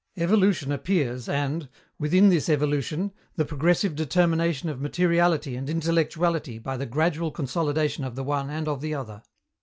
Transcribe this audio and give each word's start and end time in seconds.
Evolution 0.17 0.71
appears 0.71 1.29
and, 1.29 1.69
within 1.99 2.29
this 2.29 2.49
evolution, 2.49 3.11
the 3.35 3.45
progressive 3.45 3.93
determination 3.95 4.67
of 4.67 4.81
materiality 4.81 5.55
and 5.55 5.69
intellectuality 5.69 6.57
by 6.57 6.75
the 6.75 6.87
gradual 6.87 7.29
consolidation 7.29 8.03
of 8.03 8.15
the 8.15 8.23
one 8.23 8.49
and 8.49 8.67
of 8.67 8.81
the 8.81 8.95
other. 8.95 9.21